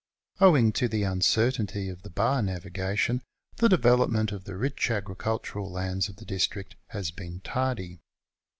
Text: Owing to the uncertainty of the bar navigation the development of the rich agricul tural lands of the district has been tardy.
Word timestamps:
Owing 0.39 0.71
to 0.71 0.87
the 0.87 1.03
uncertainty 1.03 1.87
of 1.87 2.01
the 2.01 2.09
bar 2.09 2.41
navigation 2.41 3.21
the 3.57 3.69
development 3.69 4.31
of 4.31 4.45
the 4.45 4.57
rich 4.57 4.89
agricul 4.89 5.43
tural 5.43 5.69
lands 5.69 6.09
of 6.09 6.15
the 6.15 6.25
district 6.25 6.75
has 6.87 7.11
been 7.11 7.39
tardy. 7.41 7.99